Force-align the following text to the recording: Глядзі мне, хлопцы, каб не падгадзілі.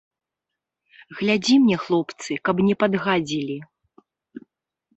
Глядзі 1.19 1.53
мне, 1.67 1.77
хлопцы, 1.85 2.31
каб 2.49 2.65
не 2.71 2.75
падгадзілі. 2.85 3.57